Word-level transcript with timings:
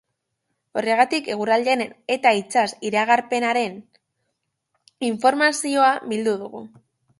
Horregatik, 0.79 1.27
eguraldiaren 1.33 1.91
eta 2.15 2.31
itsas 2.39 2.65
iragarpenaren 2.91 3.77
informazioa 5.11 5.95
bildu 6.15 6.37
dugu. 6.45 6.67